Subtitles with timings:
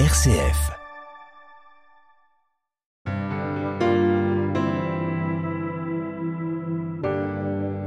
[0.00, 0.72] RCF.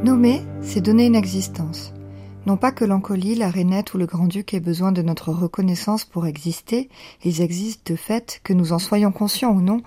[0.05, 1.91] Nommer, c'est donner une existence.
[2.47, 6.27] Non pas que l'Ancolie, la Rainette ou le Grand-Duc aient besoin de notre reconnaissance pour
[6.27, 6.87] exister,
[7.25, 9.81] ils existent de fait, que nous en soyons conscients ou non,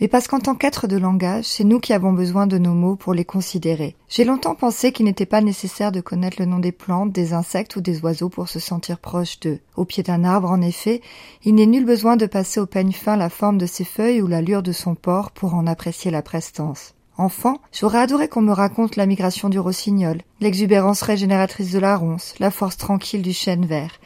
[0.00, 2.94] mais parce qu'en tant qu'êtres de langage, c'est nous qui avons besoin de nos mots
[2.94, 3.96] pour les considérer.
[4.08, 7.74] J'ai longtemps pensé qu'il n'était pas nécessaire de connaître le nom des plantes, des insectes
[7.74, 9.58] ou des oiseaux pour se sentir proche d'eux.
[9.74, 11.00] Au pied d'un arbre, en effet,
[11.42, 14.28] il n'est nul besoin de passer au peigne fin la forme de ses feuilles ou
[14.28, 16.94] l'allure de son port pour en apprécier la prestance.
[17.16, 22.34] Enfant, j'aurais adoré qu'on me raconte la migration du rossignol, l'exubérance régénératrice de la ronce,
[22.40, 24.00] la force tranquille du chêne vert.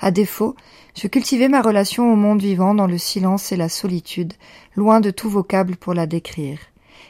[0.00, 0.56] À défaut,
[0.94, 4.32] je cultivais ma relation au monde vivant dans le silence et la solitude,
[4.74, 6.58] loin de tout vocable pour la décrire.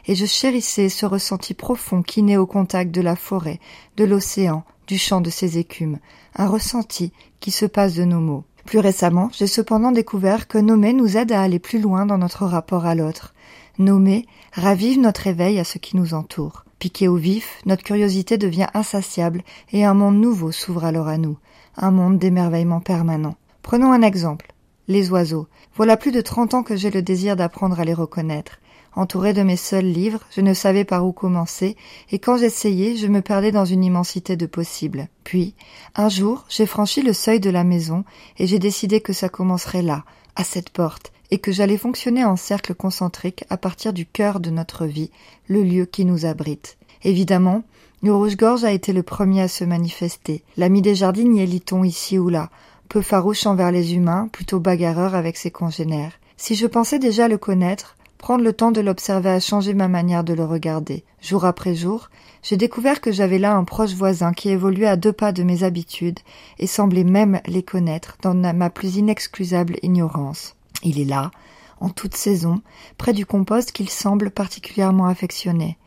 [0.05, 3.61] Et je chérissais ce ressenti profond qui naît au contact de la forêt,
[3.95, 5.99] de l'océan, du chant de ses écumes,
[6.35, 8.43] un ressenti qui se passe de nos mots.
[8.65, 12.45] Plus récemment, j'ai cependant découvert que nommer nous aide à aller plus loin dans notre
[12.45, 13.33] rapport à l'autre.
[13.79, 16.63] Nommer ravive notre éveil à ce qui nous entoure.
[16.79, 21.37] Piqué au vif, notre curiosité devient insatiable et un monde nouveau s'ouvre alors à nous,
[21.75, 23.35] un monde d'émerveillement permanent.
[23.61, 24.53] Prenons un exemple.
[24.87, 25.47] Les oiseaux.
[25.75, 28.59] Voilà plus de trente ans que j'ai le désir d'apprendre à les reconnaître.
[28.95, 31.75] Entouré de mes seuls livres, je ne savais par où commencer,
[32.09, 35.07] et quand j'essayais, je me perdais dans une immensité de possibles.
[35.23, 35.53] Puis,
[35.93, 38.05] un jour, j'ai franchi le seuil de la maison,
[38.39, 40.03] et j'ai décidé que ça commencerait là,
[40.35, 44.49] à cette porte, et que j'allais fonctionner en cercle concentrique à partir du cœur de
[44.49, 45.11] notre vie,
[45.47, 46.77] le lieu qui nous abrite.
[47.03, 47.63] Évidemment,
[48.03, 50.43] le rouge-gorge a été le premier à se manifester.
[50.55, 52.49] L'ami des jardiniers, lit-on ici ou là,
[52.89, 56.13] peu farouche envers les humains, plutôt bagarreur avec ses congénères.
[56.37, 60.23] Si je pensais déjà le connaître, prendre le temps de l'observer a changé ma manière
[60.23, 61.03] de le regarder.
[61.21, 62.09] Jour après jour,
[62.43, 65.63] j'ai découvert que j'avais là un proche voisin qui évoluait à deux pas de mes
[65.63, 66.19] habitudes
[66.59, 70.56] et semblait même les connaître dans ma plus inexcusable ignorance.
[70.83, 71.31] Il est là,
[71.79, 72.61] en toute saison,
[72.97, 75.77] près du compost qu'il semble particulièrement affectionner.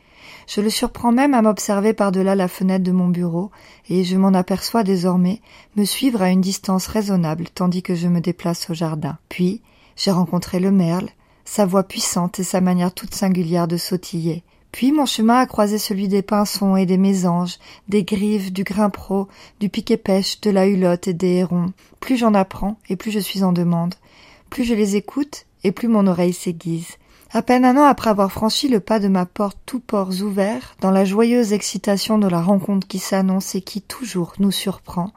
[0.46, 3.50] Je le surprends même à m'observer par-delà la fenêtre de mon bureau,
[3.88, 5.40] et je m'en aperçois désormais
[5.76, 9.18] me suivre à une distance raisonnable tandis que je me déplace au jardin.
[9.28, 9.62] Puis,
[9.96, 11.10] j'ai rencontré le merle,
[11.44, 14.44] sa voix puissante et sa manière toute singulière de sautiller.
[14.72, 17.58] Puis mon chemin a croisé celui des pinsons et des mésanges,
[17.88, 19.26] des grives, du grimpro,
[19.58, 21.72] du piquet-pêche, de la hulotte et des hérons.
[21.98, 23.94] Plus j'en apprends, et plus je suis en demande.
[24.50, 26.96] Plus je les écoute, et plus mon oreille s'aiguise.
[27.32, 30.74] À peine un an après avoir franchi le pas de ma porte tous ports ouverts,
[30.80, 35.12] dans la joyeuse excitation de la rencontre qui s'annonce et qui toujours nous surprend,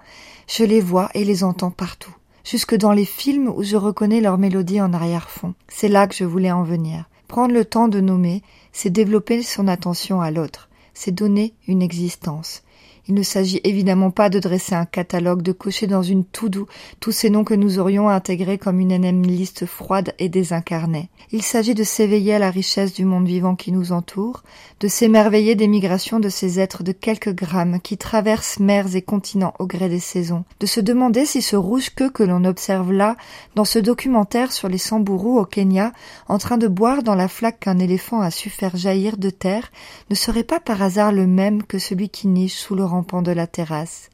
[0.47, 4.37] je les vois et les entends partout, jusque dans les films où je reconnais leur
[4.37, 5.55] mélodie en arrière-fond.
[5.67, 7.05] C'est là que je voulais en venir.
[7.27, 12.61] Prendre le temps de nommer, c'est développer son attention à l'autre, c'est donner une existence.
[13.07, 16.67] Il ne s'agit évidemment pas de dresser un catalogue, de cocher dans une tout doux
[16.99, 19.23] tous ces noms que nous aurions intégrés comme une énième
[19.65, 21.09] froide et désincarnée.
[21.31, 24.43] Il s'agit de s'éveiller à la richesse du monde vivant qui nous entoure,
[24.79, 29.53] de s'émerveiller des migrations de ces êtres de quelques grammes qui traversent mers et continents
[29.59, 33.15] au gré des saisons, de se demander si ce rouge-queue que l'on observe là,
[33.55, 35.91] dans ce documentaire sur les sambourous au Kenya,
[36.27, 39.71] en train de boire dans la flaque qu'un éléphant a su faire jaillir de terre,
[40.09, 43.47] ne serait pas par hasard le même que celui qui niche sous le de la
[43.47, 44.09] terrasse.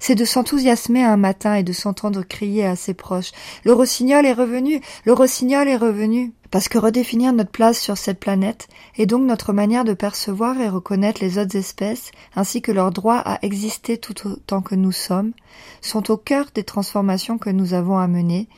[0.00, 3.32] C'est de s'enthousiasmer un matin et de s'entendre crier à ses proches.
[3.64, 6.32] Le rossignol est revenu Le rossignol est revenu.
[6.50, 10.68] Parce que redéfinir notre place sur cette planète, et donc notre manière de percevoir et
[10.68, 15.32] reconnaître les autres espèces, ainsi que leur droit à exister tout autant que nous sommes,
[15.80, 18.48] sont au cœur des transformations que nous avons à mener,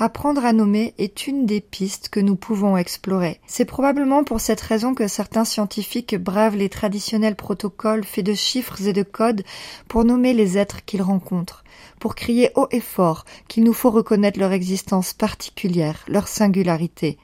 [0.00, 3.40] Apprendre à nommer est une des pistes que nous pouvons explorer.
[3.48, 8.80] C'est probablement pour cette raison que certains scientifiques bravent les traditionnels protocoles faits de chiffres
[8.86, 9.42] et de codes
[9.88, 11.64] pour nommer les êtres qu'ils rencontrent,
[11.98, 17.18] pour crier haut et fort qu'il nous faut reconnaître leur existence particulière, leur singularité.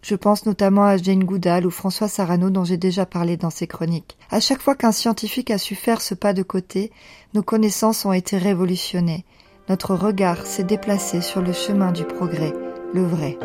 [0.00, 3.66] Je pense notamment à Jane Goodall ou François Sarano dont j'ai déjà parlé dans ces
[3.66, 4.16] chroniques.
[4.30, 6.92] À chaque fois qu'un scientifique a su faire ce pas de côté,
[7.34, 9.26] nos connaissances ont été révolutionnées
[9.68, 12.52] notre regard s'est déplacé sur le chemin du progrès,
[12.94, 13.38] le vrai.